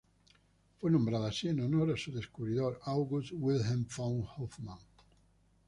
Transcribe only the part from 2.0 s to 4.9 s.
descubridor August Wilhelm von Hofmann.